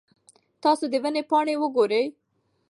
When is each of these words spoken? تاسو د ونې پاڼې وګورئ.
تاسو 0.63 0.85
د 0.91 0.95
ونې 1.03 1.23
پاڼې 1.29 1.55
وګورئ. 1.61 2.05